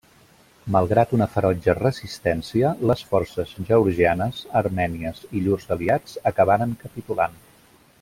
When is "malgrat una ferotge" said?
0.75-1.75